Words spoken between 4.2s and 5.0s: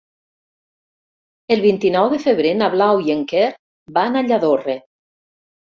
Lladorre.